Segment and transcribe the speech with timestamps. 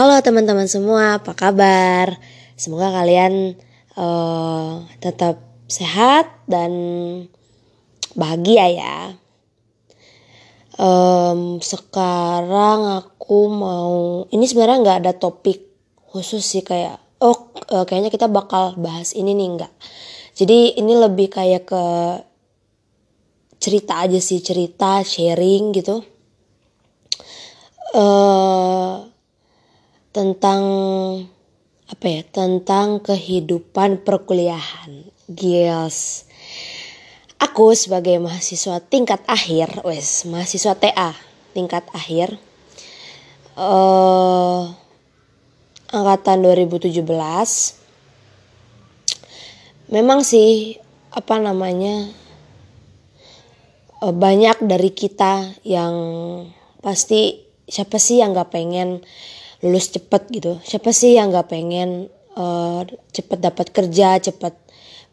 [0.00, 2.16] Halo teman-teman semua, apa kabar?
[2.56, 3.52] Semoga kalian
[4.00, 6.72] uh, tetap sehat dan
[8.16, 8.96] bahagia ya.
[10.80, 15.68] Um, sekarang aku mau, ini sebenarnya nggak ada topik
[16.08, 19.72] khusus sih kayak, oh uh, kayaknya kita bakal bahas ini nih nggak.
[20.32, 21.84] Jadi ini lebih kayak ke
[23.60, 26.00] cerita aja sih, cerita sharing gitu.
[27.92, 29.09] Uh,
[30.10, 30.62] tentang
[31.90, 35.10] apa ya tentang kehidupan perkuliahan.
[35.30, 36.26] Gils.
[37.40, 41.16] Aku sebagai mahasiswa tingkat akhir wes mahasiswa TA
[41.56, 42.36] tingkat akhir
[43.56, 44.70] uh,
[45.90, 47.00] angkatan 2017
[49.90, 50.78] memang sih
[51.10, 52.12] apa namanya
[54.04, 55.94] uh, banyak dari kita yang
[56.78, 59.02] pasti siapa sih yang nggak pengen
[59.60, 60.56] lulus cepet gitu.
[60.64, 64.54] Siapa sih yang nggak pengen uh, cepet dapat kerja cepet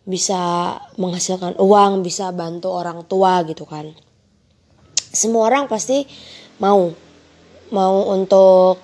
[0.08, 3.92] bisa menghasilkan uang bisa bantu orang tua gitu kan?
[5.12, 6.08] Semua orang pasti
[6.60, 6.92] mau.
[7.68, 8.80] Mau untuk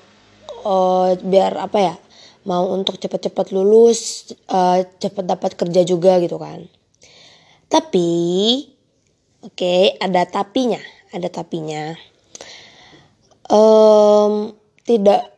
[0.67, 1.95] uh, biar apa ya?
[2.43, 6.67] Mau untuk cepet-cepet lulus uh, cepet dapat kerja juga gitu kan.
[7.71, 8.11] Tapi
[9.39, 10.83] oke okay, ada tapinya
[11.13, 11.93] ada tapinya.
[13.53, 15.32] Um, tidak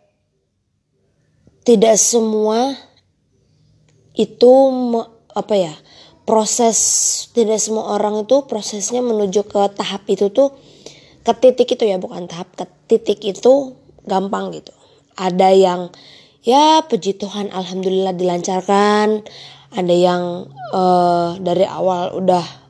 [1.66, 2.78] tidak semua
[4.16, 4.54] itu
[5.36, 5.74] apa ya
[6.24, 6.78] proses
[7.36, 10.56] tidak semua orang itu prosesnya menuju ke tahap itu tuh
[11.26, 13.74] ke titik itu ya bukan tahap ke titik itu
[14.06, 14.72] gampang gitu.
[15.18, 15.90] Ada yang
[16.46, 19.26] ya puji Tuhan alhamdulillah dilancarkan.
[19.76, 22.65] Ada yang uh, dari awal udah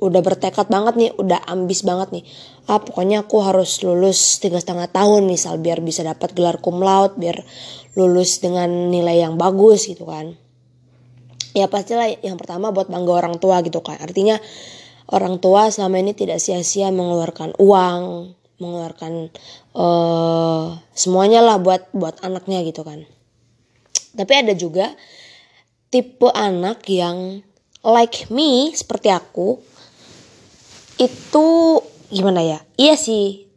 [0.00, 2.24] udah bertekad banget nih udah ambis banget nih.
[2.66, 7.20] Ah pokoknya aku harus lulus tiga setengah tahun misal biar bisa dapat gelar cum laude
[7.20, 7.44] biar
[7.94, 10.34] lulus dengan nilai yang bagus gitu kan.
[11.52, 14.40] Ya pastilah yang pertama buat bangga orang tua gitu kan artinya
[15.10, 19.32] orang tua selama ini tidak sia-sia mengeluarkan uang mengeluarkan
[19.72, 23.04] uh, semuanya lah buat buat anaknya gitu kan.
[24.14, 24.94] Tapi ada juga
[25.90, 27.42] tipe anak yang
[27.82, 29.58] like me seperti aku
[31.00, 31.46] itu
[32.12, 32.58] gimana ya?
[32.76, 33.48] Iya sih.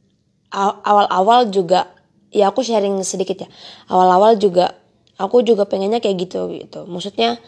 [0.54, 1.92] Awal-awal juga
[2.32, 3.50] ya aku sharing sedikit ya.
[3.92, 4.80] Awal-awal juga
[5.20, 6.88] aku juga pengennya kayak gitu gitu.
[6.88, 7.42] Maksudnya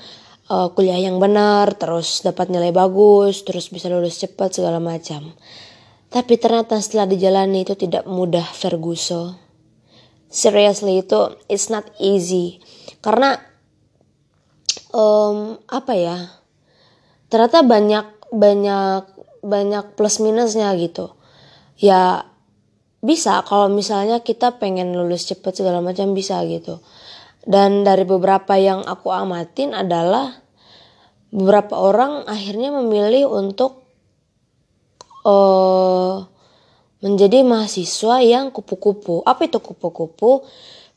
[0.52, 5.32] uh, kuliah yang benar terus dapat nilai bagus terus bisa lulus cepat segala macam.
[6.12, 9.46] Tapi ternyata setelah dijalani itu tidak mudah Ferguso
[10.36, 12.60] seriously itu it's not easy.
[13.00, 13.40] Karena
[14.92, 16.18] um, apa ya?
[17.32, 19.15] Ternyata banyak banyak
[19.46, 21.14] banyak plus minusnya gitu.
[21.78, 22.26] Ya
[23.06, 26.82] bisa kalau misalnya kita pengen lulus cepet segala macam bisa gitu.
[27.46, 30.34] Dan dari beberapa yang aku amatin adalah
[31.30, 33.86] beberapa orang akhirnya memilih untuk
[35.22, 36.26] uh,
[37.06, 39.22] menjadi mahasiswa yang kupu-kupu.
[39.22, 40.42] Apa itu kupu-kupu?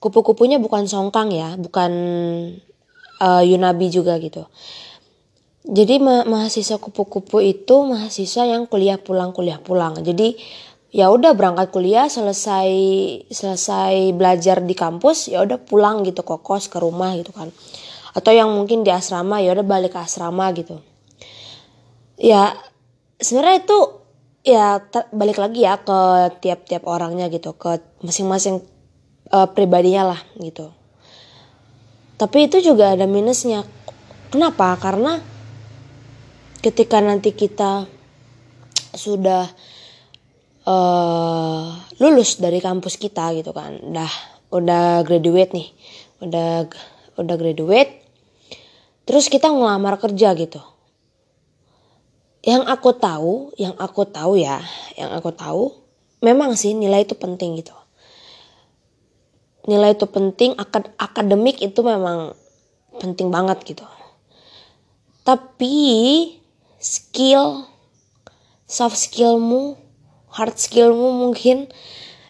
[0.00, 1.92] Kupu-kupunya bukan songkang ya bukan
[3.20, 4.46] uh, yunabi juga gitu
[5.66, 9.98] jadi ma mahasiswa kupu-kupu itu mahasiswa yang kuliah pulang kuliah pulang.
[9.98, 10.38] Jadi
[10.94, 12.70] ya udah berangkat kuliah selesai
[13.28, 17.50] selesai belajar di kampus ya udah pulang gitu ke kos ke rumah gitu kan.
[18.14, 20.78] Atau yang mungkin di asrama ya udah balik ke asrama gitu.
[22.16, 22.54] Ya
[23.18, 23.78] sebenarnya itu
[24.46, 24.80] ya
[25.12, 28.64] balik lagi ya ke tiap-tiap orangnya gitu ke masing-masing
[29.34, 30.72] uh, pribadinya lah gitu.
[32.16, 33.62] Tapi itu juga ada minusnya.
[34.32, 34.74] Kenapa?
[34.80, 35.20] Karena
[36.68, 37.88] ketika nanti kita
[38.92, 39.48] sudah
[40.68, 41.64] uh,
[41.96, 43.80] lulus dari kampus kita gitu kan.
[43.80, 44.12] Udah
[44.52, 45.68] udah graduate nih.
[46.20, 46.68] Udah
[47.16, 48.04] udah graduate
[49.08, 50.60] terus kita ngelamar kerja gitu.
[52.44, 54.60] Yang aku tahu yang aku tahu ya
[55.00, 55.72] yang aku tahu
[56.20, 57.72] memang sih nilai itu penting gitu.
[59.64, 62.36] Nilai itu penting akad akademik itu memang
[63.00, 63.84] penting banget gitu.
[65.24, 65.76] Tapi
[66.78, 67.66] skill
[68.70, 69.74] soft skillmu
[70.30, 71.66] hard skillmu mungkin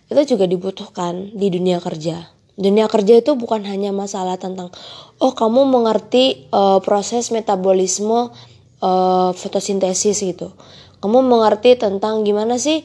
[0.08, 2.32] itu juga dibutuhkan di dunia kerja.
[2.58, 4.72] Dunia kerja itu bukan hanya masalah tentang
[5.20, 8.32] oh kamu mengerti uh, proses metabolisme
[8.80, 10.56] uh, fotosintesis gitu.
[10.98, 12.82] Kamu mengerti tentang gimana sih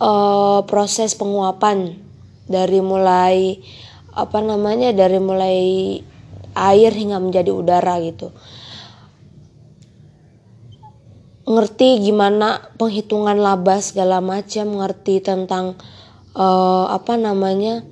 [0.00, 1.98] uh, proses penguapan
[2.46, 3.60] dari mulai
[4.12, 5.58] apa namanya dari mulai
[6.52, 8.32] air hingga menjadi udara gitu
[11.42, 15.74] ngerti gimana penghitungan laba segala macam ngerti tentang
[16.38, 17.82] uh, apa namanya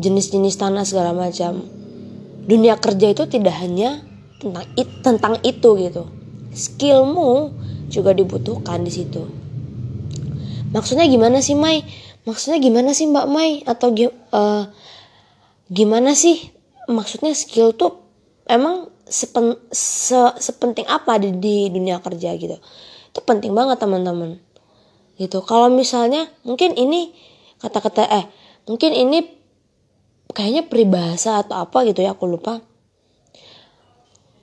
[0.00, 1.60] jenis-jenis tanah segala macam.
[2.46, 4.00] Dunia kerja itu tidak hanya
[4.38, 6.06] tentang it, tentang itu gitu.
[6.56, 7.52] Skillmu
[7.92, 9.26] juga dibutuhkan di situ.
[10.72, 11.82] Maksudnya gimana sih Mai?
[12.26, 13.62] Maksudnya gimana sih Mbak Mai?
[13.66, 14.64] Atau uh,
[15.70, 16.50] gimana sih?
[16.86, 17.98] Maksudnya skill tuh
[18.46, 22.58] emang sepen, se, sepenting apa di, di dunia kerja gitu.
[23.14, 24.42] Itu penting banget teman-teman.
[25.16, 25.38] Gitu.
[25.46, 27.14] Kalau misalnya mungkin ini
[27.62, 28.24] kata-kata eh
[28.68, 29.24] mungkin ini
[30.36, 32.60] kayaknya peribahasa atau apa gitu ya aku lupa.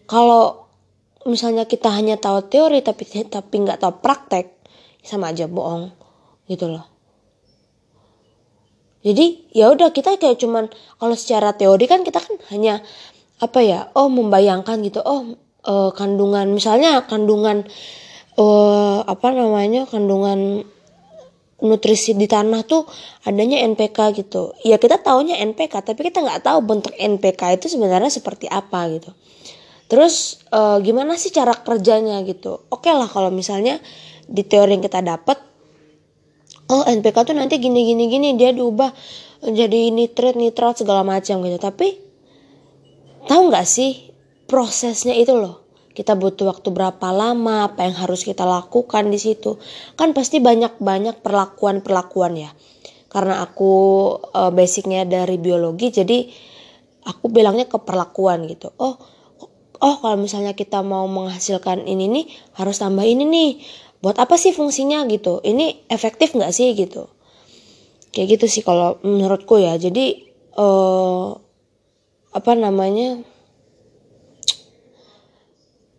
[0.09, 0.65] Kalau
[1.29, 4.49] misalnya kita hanya tahu teori tapi tapi nggak tahu praktek
[5.03, 5.93] sama aja bohong
[6.49, 6.87] gitu loh.
[9.03, 12.79] Jadi ya udah kita kayak cuman kalau secara teori kan kita kan hanya
[13.41, 17.65] apa ya oh membayangkan gitu oh uh, kandungan misalnya kandungan
[18.37, 20.67] uh, apa namanya kandungan
[21.63, 22.83] nutrisi di tanah tuh
[23.23, 24.51] adanya NPK gitu.
[24.67, 29.15] Ya kita taunya NPK, tapi kita nggak tahu bentuk NPK itu sebenarnya seperti apa gitu.
[29.87, 32.67] Terus uh, gimana sih cara kerjanya gitu?
[32.67, 33.79] Oke okay lah kalau misalnya
[34.27, 35.39] di teori yang kita dapat,
[36.67, 38.91] oh NPK tuh nanti gini gini gini dia diubah
[39.43, 41.57] jadi nitrat nitrat segala macam gitu.
[41.63, 42.02] Tapi
[43.25, 44.11] tahu nggak sih
[44.47, 45.63] prosesnya itu loh?
[45.93, 49.61] kita butuh waktu berapa lama, apa yang harus kita lakukan di situ.
[49.93, 52.51] Kan pasti banyak-banyak perlakuan-perlakuan ya.
[53.13, 53.73] Karena aku
[54.33, 56.25] uh, basicnya dari biologi, jadi
[57.05, 58.73] aku bilangnya ke perlakuan gitu.
[58.81, 58.97] Oh,
[59.77, 62.25] oh kalau misalnya kita mau menghasilkan ini nih
[62.57, 63.51] harus tambah ini nih.
[64.01, 65.45] Buat apa sih fungsinya gitu?
[65.45, 67.07] Ini efektif nggak sih gitu?
[68.09, 69.77] Kayak gitu sih kalau menurutku ya.
[69.77, 70.25] Jadi
[70.57, 71.37] uh,
[72.33, 73.21] apa namanya?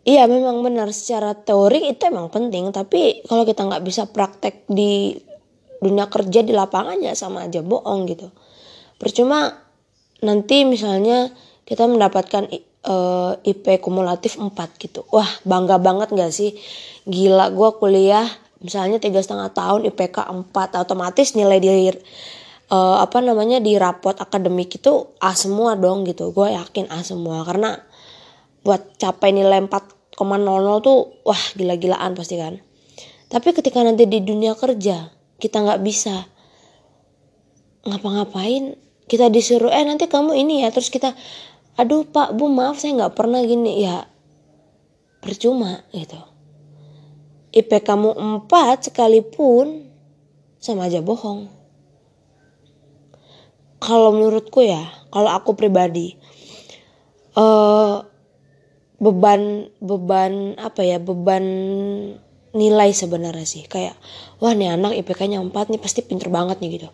[0.04, 5.16] Iya memang benar secara teori itu emang penting tapi kalau kita nggak bisa praktek di
[5.80, 8.28] dunia kerja di lapangan ya sama aja bohong gitu.
[9.00, 9.64] Percuma
[10.20, 11.32] nanti misalnya
[11.64, 12.52] kita mendapatkan
[12.84, 15.08] uh, eh, IP kumulatif 4 gitu.
[15.08, 16.56] Wah bangga banget gak sih?
[17.08, 18.28] Gila gue kuliah
[18.64, 21.68] misalnya tiga setengah tahun IPK 4 otomatis nilai di
[22.74, 26.34] uh, apa namanya di rapot akademik itu A semua dong gitu.
[26.34, 27.78] Gue yakin A semua karena
[28.66, 30.18] buat capai nilai 4,00
[30.82, 32.58] tuh wah gila-gilaan pasti kan.
[33.30, 36.26] Tapi ketika nanti di dunia kerja kita nggak bisa
[37.84, 41.12] ngapa-ngapain, kita disuruh eh nanti kamu ini ya terus kita
[41.74, 44.08] aduh pak bu maaf saya nggak pernah gini ya
[45.20, 46.16] percuma gitu.
[47.54, 48.18] IP kamu
[48.50, 49.86] 4 sekalipun
[50.58, 51.63] sama aja bohong.
[53.84, 54.80] Kalau menurutku ya,
[55.12, 56.16] kalau aku pribadi,
[57.36, 58.00] uh,
[58.96, 61.44] beban beban apa ya beban
[62.56, 63.68] nilai sebenarnya sih.
[63.68, 64.00] Kayak
[64.40, 66.88] wah nih anak IPK-nya 4 nih pasti pinter banget nih gitu.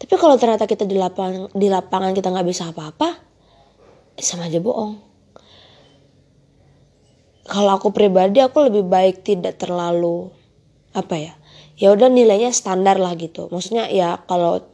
[0.00, 3.14] Tapi kalau ternyata kita di lapangan di lapangan kita nggak bisa apa-apa
[4.18, 4.98] sama aja bohong.
[7.44, 10.32] Kalau aku pribadi aku lebih baik tidak terlalu
[10.96, 11.32] apa ya
[11.76, 13.46] ya udah nilainya standar lah gitu.
[13.52, 14.64] Maksudnya ya kalau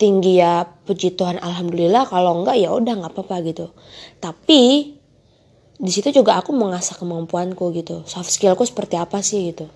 [0.00, 2.08] tinggi ya puji Tuhan alhamdulillah.
[2.08, 3.68] Kalau enggak ya udah nggak apa-apa gitu.
[4.16, 4.60] Tapi
[5.76, 8.00] di situ juga aku mengasah kemampuanku gitu.
[8.08, 9.68] Soft skillku seperti apa sih gitu.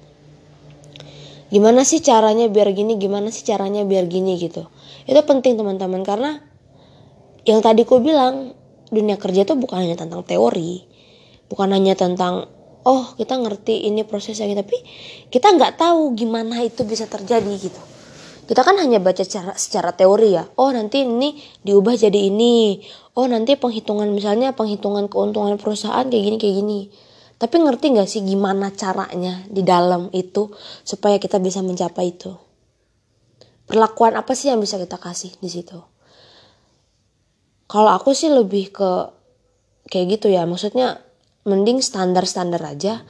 [1.52, 4.64] Gimana sih caranya biar gini gimana sih caranya biar gini gitu.
[5.04, 6.40] Itu penting teman-teman karena
[7.44, 8.56] yang tadi ku bilang
[8.88, 10.88] dunia kerja itu bukan hanya tentang teori.
[11.52, 12.48] Bukan hanya tentang
[12.88, 14.76] oh kita ngerti ini prosesnya tapi
[15.28, 17.80] kita nggak tahu gimana itu bisa terjadi gitu
[18.44, 20.44] kita kan hanya baca secara, secara teori ya.
[20.60, 22.84] Oh nanti ini diubah jadi ini.
[23.16, 26.80] Oh nanti penghitungan misalnya penghitungan keuntungan perusahaan kayak gini kayak gini.
[27.40, 30.52] Tapi ngerti nggak sih gimana caranya di dalam itu
[30.86, 32.32] supaya kita bisa mencapai itu?
[33.64, 35.80] Perlakuan apa sih yang bisa kita kasih di situ?
[37.64, 38.90] Kalau aku sih lebih ke
[39.88, 40.44] kayak gitu ya.
[40.44, 41.00] Maksudnya
[41.48, 43.02] mending standar standar aja.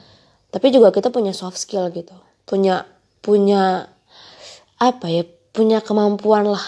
[0.55, 2.15] Tapi juga kita punya soft skill gitu.
[2.47, 2.87] Punya
[3.19, 3.94] punya
[4.79, 5.23] apa ya
[5.55, 6.65] punya kemampuan lah.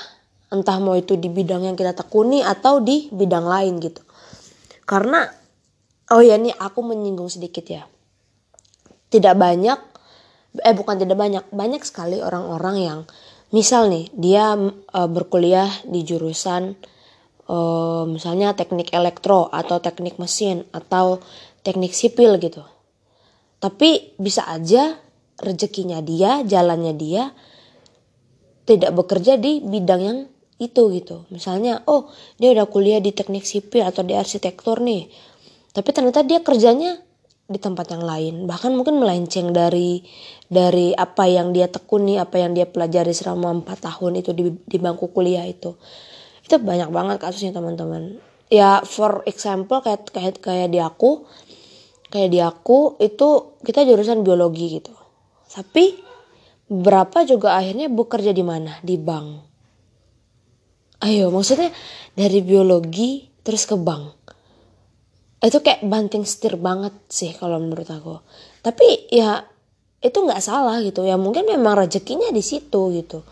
[0.47, 4.03] Entah mau itu di bidang yang kita tekuni atau di bidang lain gitu.
[4.87, 5.27] Karena
[6.15, 7.83] oh ya ini aku menyinggung sedikit ya.
[9.11, 9.79] Tidak banyak
[10.63, 13.01] eh bukan tidak banyak banyak sekali orang-orang yang
[13.53, 16.73] misal nih dia e, berkuliah di jurusan
[17.45, 17.57] e,
[18.09, 21.21] misalnya teknik elektro atau teknik mesin atau
[21.61, 22.65] teknik sipil gitu.
[23.61, 24.97] Tapi bisa aja
[25.43, 27.35] rezekinya dia jalannya dia
[28.66, 30.18] tidak bekerja di bidang yang
[30.58, 31.25] itu gitu.
[31.30, 35.08] Misalnya, oh dia udah kuliah di teknik sipil atau di arsitektur nih.
[35.73, 36.99] Tapi ternyata dia kerjanya
[37.46, 38.35] di tempat yang lain.
[38.50, 40.02] Bahkan mungkin melenceng dari
[40.50, 44.78] dari apa yang dia tekuni, apa yang dia pelajari selama 4 tahun itu di, di
[44.82, 45.78] bangku kuliah itu.
[46.46, 51.26] itu banyak banget kasusnya teman-teman ya for example kayak kayak kayak di aku
[52.11, 54.94] kayak di aku itu kita jurusan biologi gitu
[55.50, 55.99] tapi
[56.66, 58.78] berapa juga akhirnya bekerja di mana?
[58.82, 59.28] Di bank.
[61.06, 61.70] Ayo maksudnya
[62.16, 64.16] dari biologi terus ke bank.
[65.44, 68.18] Itu kayak banting setir banget sih kalau menurut aku.
[68.64, 69.44] Tapi ya
[70.02, 71.06] itu nggak salah gitu.
[71.06, 73.23] Ya mungkin memang rezekinya di situ gitu.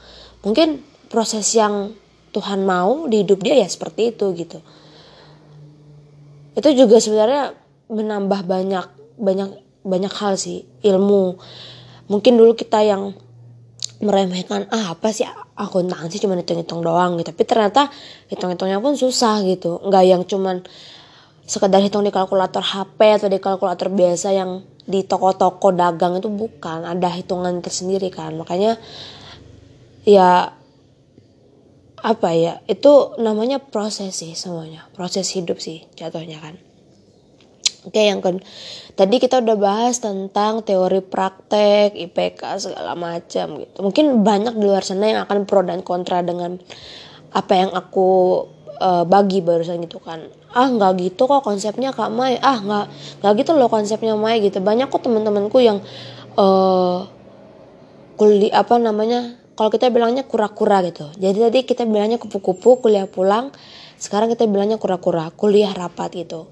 [0.47, 1.97] Mungkin proses yang
[2.31, 4.59] Tuhan mau di hidup dia ya seperti itu gitu.
[6.55, 7.57] Itu juga sebenarnya
[7.91, 8.87] menambah banyak
[9.19, 9.51] banyak
[9.83, 10.69] banyak hal sih.
[10.85, 11.41] Ilmu
[12.09, 13.17] mungkin dulu kita yang
[14.05, 17.31] meremehkan ah apa sih akuntansi cuma hitung-hitung doang gitu.
[17.31, 17.89] Tapi ternyata
[18.29, 19.81] hitung-hitungnya pun susah gitu.
[19.87, 20.61] Nggak yang cuman
[21.45, 26.85] sekedar hitung di kalkulator HP atau di kalkulator biasa yang di toko-toko dagang itu bukan.
[26.85, 28.35] Ada hitungan tersendiri kan.
[28.37, 28.77] Makanya
[30.05, 30.53] ya
[32.05, 34.85] apa ya itu namanya proses sih semuanya.
[34.93, 36.61] Proses hidup sih jatuhnya kan
[37.85, 38.41] Oke yang kan
[38.97, 43.77] tadi kita udah bahas tentang teori praktek IPK segala macam gitu.
[43.85, 46.57] Mungkin banyak di luar sana yang akan pro dan kontra dengan
[47.37, 48.09] apa yang aku
[48.81, 50.25] uh, bagi barusan gitu kan.
[50.57, 52.41] Ah nggak gitu kok konsepnya kak Mai.
[52.41, 52.87] Ah nggak
[53.21, 54.65] nggak gitu loh konsepnya Mai gitu.
[54.65, 55.85] Banyak kok teman-temanku yang
[56.41, 57.05] uh,
[58.17, 61.13] kuliah apa namanya kalau kita bilangnya kura-kura gitu.
[61.21, 63.53] Jadi tadi kita bilangnya kupu-kupu kuliah pulang.
[64.01, 66.49] Sekarang kita bilangnya kura-kura kuliah rapat gitu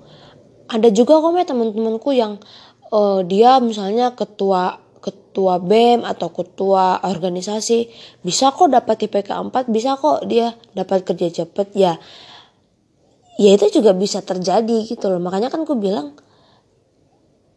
[0.68, 2.38] ada juga kok ya teman-temanku yang
[2.92, 7.90] uh, dia misalnya ketua ketua BEM atau ketua organisasi
[8.22, 11.68] bisa kok dapat IPK 4 bisa kok dia dapat kerja cepet.
[11.74, 11.98] Ya
[13.40, 15.18] ya itu juga bisa terjadi gitu loh.
[15.18, 16.14] Makanya kan aku bilang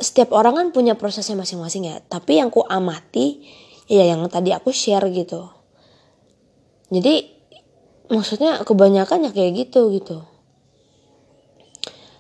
[0.02, 2.02] setiap orang kan punya prosesnya masing-masing ya.
[2.02, 3.46] Tapi yang ku amati
[3.86, 5.46] ya yang tadi aku share gitu.
[6.90, 7.30] Jadi
[8.10, 10.35] maksudnya kebanyakan ya kayak gitu gitu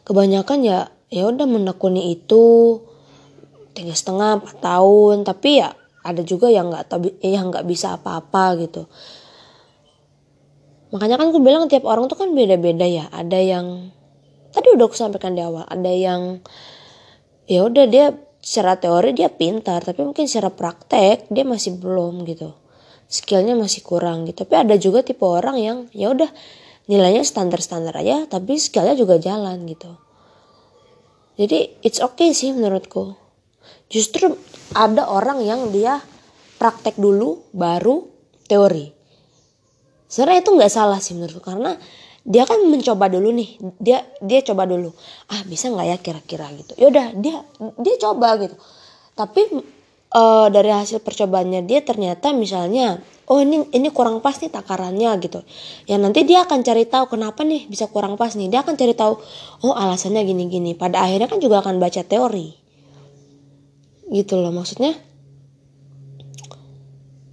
[0.06, 2.80] kebanyakan ya ya udah menekuni itu
[3.76, 5.26] tiga setengah empat tahun.
[5.28, 5.74] Tapi ya
[6.06, 6.94] ada juga yang nggak
[7.26, 8.86] yang nggak bisa apa-apa gitu.
[10.94, 13.10] Makanya kan aku bilang tiap orang tuh kan beda-beda ya.
[13.12, 13.92] Ada yang
[14.56, 16.40] tadi udah aku sampaikan di awal ada yang
[17.44, 22.56] ya udah dia secara teori dia pintar tapi mungkin secara praktek dia masih belum gitu.
[23.10, 24.46] Skillnya masih kurang gitu.
[24.46, 26.30] Tapi ada juga tipe orang yang ya udah
[26.86, 29.92] nilainya standar-standar aja tapi skillnya juga jalan gitu.
[31.36, 33.18] Jadi it's okay sih menurutku.
[33.92, 34.34] Justru
[34.74, 36.00] ada orang yang dia
[36.56, 38.08] praktek dulu baru
[38.48, 38.88] teori.
[40.08, 41.76] Sebenarnya itu nggak salah sih menurutku karena
[42.26, 44.90] dia kan mencoba dulu nih dia dia coba dulu.
[45.30, 46.74] Ah bisa nggak ya kira-kira gitu?
[46.80, 47.44] Yaudah dia
[47.82, 48.56] dia coba gitu.
[49.14, 49.42] Tapi
[50.16, 55.44] uh, dari hasil percobaannya dia ternyata misalnya oh ini ini kurang pas nih takarannya gitu.
[55.90, 58.48] Ya nanti dia akan cari tahu kenapa nih bisa kurang pas nih.
[58.48, 59.20] Dia akan cari tahu
[59.68, 62.56] oh alasannya gini gini pada akhirnya kan juga akan baca teori.
[64.08, 64.96] Gitu loh maksudnya.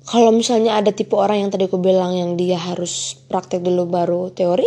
[0.02, 4.28] Kalau misalnya ada tipe orang yang tadi aku bilang yang dia harus praktek dulu baru
[4.34, 4.66] teori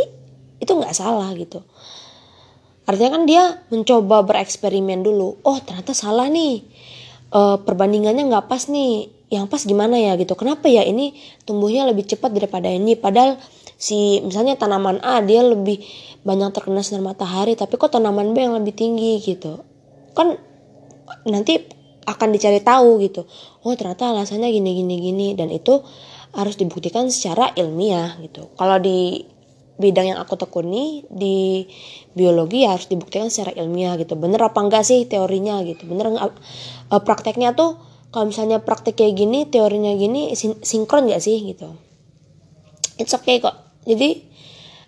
[0.58, 1.62] itu nggak salah gitu.
[2.86, 3.44] Artinya kan dia
[3.74, 5.42] mencoba bereksperimen dulu.
[5.42, 6.66] Oh ternyata salah nih
[7.36, 9.12] e, perbandingannya nggak pas nih.
[9.28, 10.38] Yang pas gimana ya gitu.
[10.40, 12.96] Kenapa ya ini tumbuhnya lebih cepat daripada ini?
[12.96, 13.36] Padahal
[13.76, 15.84] si misalnya tanaman A dia lebih
[16.24, 17.58] banyak terkena sinar matahari.
[17.60, 19.66] Tapi kok tanaman B yang lebih tinggi gitu?
[20.16, 20.40] Kan
[21.28, 21.60] nanti
[22.06, 23.26] akan dicari tahu gitu.
[23.66, 25.28] Oh ternyata alasannya gini gini gini.
[25.34, 25.84] Dan itu
[26.38, 28.54] harus dibuktikan secara ilmiah gitu.
[28.56, 29.26] Kalau di
[29.76, 31.68] bidang yang aku tekuni di
[32.16, 34.16] biologi ya harus dibuktikan secara ilmiah gitu.
[34.16, 35.84] Bener apa enggak sih teorinya gitu?
[35.88, 36.32] Bener enggak
[36.92, 37.76] uh, prakteknya tuh
[38.16, 41.76] kalau misalnya praktek kayak gini teorinya gini sin sinkron gak sih gitu?
[42.96, 43.60] It's okay kok.
[43.84, 44.24] Jadi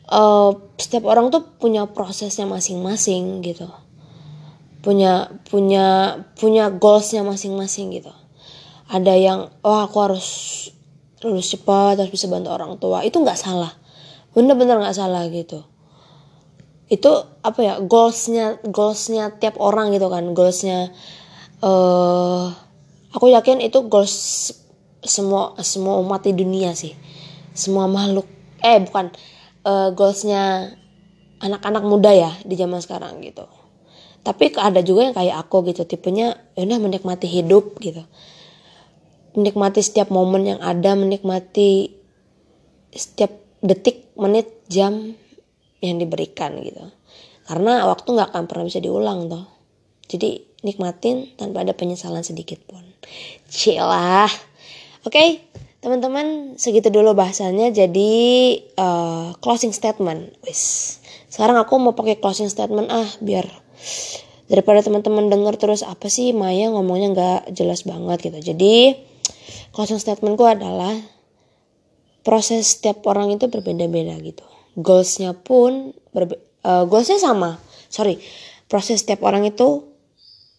[0.08, 3.68] uh, setiap orang tuh punya prosesnya masing-masing gitu.
[4.80, 8.16] Punya punya punya goalsnya masing-masing gitu.
[8.88, 10.28] Ada yang oh aku harus
[11.20, 13.04] lulus cepat harus bisa bantu orang tua.
[13.04, 13.76] Itu nggak salah
[14.38, 15.66] bener-bener nggak salah gitu.
[16.94, 20.94] Itu apa ya goalsnya goalsnya tiap orang gitu kan goalsnya
[21.66, 22.54] uh,
[23.10, 24.54] aku yakin itu goals
[25.02, 26.94] semua semua umat di dunia sih.
[27.58, 28.30] Semua makhluk
[28.62, 29.10] eh bukan
[29.66, 30.78] uh, goalsnya
[31.42, 33.50] anak-anak muda ya di zaman sekarang gitu.
[34.22, 38.06] Tapi ada juga yang kayak aku gitu tipenya ya udah menikmati hidup gitu.
[39.34, 41.90] Menikmati setiap momen yang ada menikmati
[42.94, 43.34] setiap
[43.66, 45.14] detik menit jam
[45.80, 46.90] yang diberikan gitu.
[47.48, 49.46] Karena waktu nggak akan pernah bisa diulang toh.
[50.12, 52.84] Jadi nikmatin tanpa ada penyesalan sedikit pun.
[53.48, 54.28] Cilah.
[55.08, 55.30] Oke, okay,
[55.80, 57.72] teman-teman segitu dulu bahasanya.
[57.72, 58.12] Jadi
[58.76, 60.36] uh, closing statement.
[60.44, 60.98] Wis.
[61.32, 62.92] Sekarang aku mau pakai closing statement.
[62.92, 63.48] Ah biar
[64.48, 68.40] daripada teman-teman denger terus apa sih Maya ngomongnya nggak jelas banget gitu.
[68.52, 68.96] Jadi
[69.72, 70.96] closing statementku adalah
[72.28, 74.44] proses setiap orang itu berbeda-beda gitu.
[74.76, 76.36] Goalsnya pun berbe
[76.68, 77.56] uh, goalsnya sama.
[77.88, 78.20] Sorry
[78.68, 79.88] proses setiap orang itu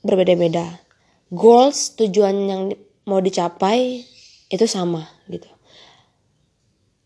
[0.03, 0.81] berbeda-beda.
[1.29, 2.63] Goals tujuan yang
[3.05, 4.05] mau dicapai
[4.49, 5.49] itu sama gitu.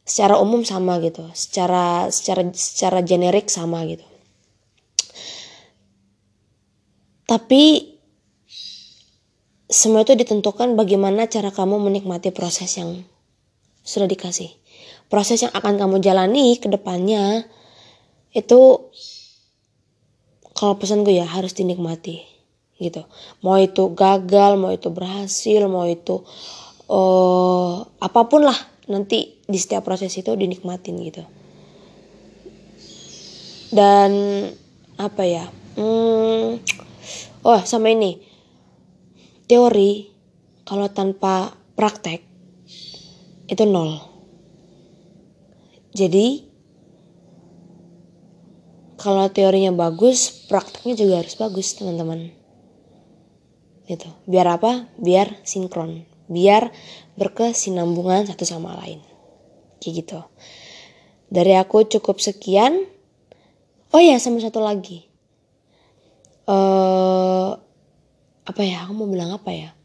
[0.06, 1.26] Secara umum sama gitu.
[1.34, 4.06] Secara secara secara generik sama gitu.
[7.26, 7.94] Tapi
[9.72, 13.02] semua itu ditentukan bagaimana cara kamu menikmati proses yang
[13.82, 14.50] sudah dikasih.
[15.10, 17.44] Proses yang akan kamu jalani ke depannya
[18.32, 18.88] itu
[20.56, 22.24] kalau pesan gue ya harus dinikmati
[22.80, 23.04] gitu.
[23.44, 26.24] Mau itu gagal mau itu berhasil mau itu
[26.88, 28.56] uh, apa pun lah
[28.88, 31.22] nanti di setiap proses itu dinikmatin gitu.
[33.72, 34.12] Dan
[34.96, 35.44] apa ya
[35.76, 36.62] hmm,
[37.44, 38.18] oh sama ini.
[39.44, 40.08] Teori
[40.64, 42.31] kalau tanpa praktek
[43.52, 44.00] itu nol.
[45.92, 46.48] Jadi
[48.96, 52.32] kalau teorinya bagus prakteknya juga harus bagus teman-teman.
[53.84, 54.08] Gitu.
[54.24, 54.88] Biar apa?
[54.96, 56.08] Biar sinkron.
[56.32, 56.72] Biar
[57.20, 59.04] berkesinambungan satu sama lain.
[59.84, 60.20] Kayak gitu.
[61.28, 62.88] Dari aku cukup sekian.
[63.92, 65.04] Oh ya sama satu lagi.
[66.48, 67.52] Uh,
[68.48, 68.88] apa ya?
[68.88, 69.76] Aku mau bilang apa ya?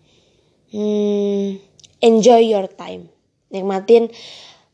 [0.71, 1.59] Hmm,
[1.99, 3.16] enjoy your time
[3.51, 4.11] nikmatin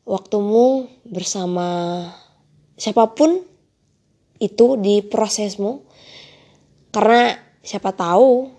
[0.03, 2.03] waktumu bersama
[2.75, 3.43] siapa pun
[4.43, 5.85] itu di prosesmu.
[6.93, 8.51] Karena siapa tahu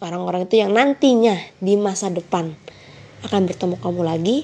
[0.00, 2.54] orang-orang itu yang nantinya di masa depan
[3.26, 4.38] akan bertemu kamu lagi.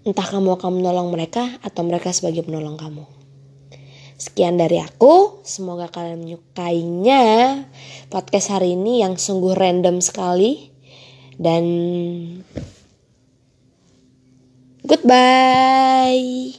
[0.00, 3.04] Entah kamu akan menolong mereka atau mereka sebagai penolong kamu.
[4.16, 5.44] Sekian dari aku.
[5.44, 7.22] Semoga kalian menyukainya
[8.08, 10.72] podcast hari ini yang sungguh random sekali.
[11.40, 11.64] Dan
[14.86, 16.52] goodbye